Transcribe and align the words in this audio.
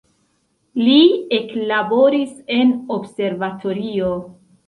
Li 0.87 0.95
eklaboris 1.39 2.33
en 2.57 2.73
observatorio. 2.97 4.09